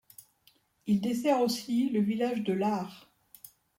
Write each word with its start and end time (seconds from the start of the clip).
Il 0.87 0.99
dessert 0.99 1.41
aussi 1.41 1.89
le 1.91 2.01
village 2.01 2.41
de 2.41 2.53
Llar. 2.53 3.11